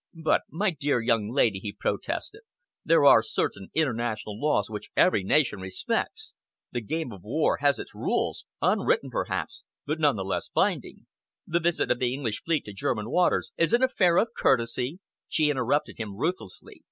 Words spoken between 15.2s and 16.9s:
She interrupted him ruthlessly.